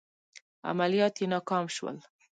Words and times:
عملیات 0.69 1.15
یې 1.21 1.27
ناکام 1.33 1.65
شول. 1.75 1.97